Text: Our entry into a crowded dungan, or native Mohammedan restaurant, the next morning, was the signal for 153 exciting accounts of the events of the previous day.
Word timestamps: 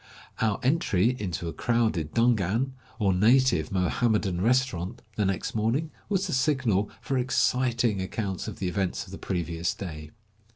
Our 0.39 0.59
entry 0.63 1.15
into 1.19 1.47
a 1.47 1.53
crowded 1.53 2.15
dungan, 2.15 2.71
or 2.97 3.13
native 3.13 3.71
Mohammedan 3.71 4.41
restaurant, 4.41 5.03
the 5.15 5.25
next 5.25 5.53
morning, 5.53 5.91
was 6.09 6.25
the 6.25 6.33
signal 6.33 6.85
for 7.01 7.13
153 7.13 7.21
exciting 7.21 8.01
accounts 8.01 8.47
of 8.47 8.57
the 8.57 8.67
events 8.67 9.05
of 9.05 9.11
the 9.11 9.19
previous 9.19 9.75
day. 9.75 10.09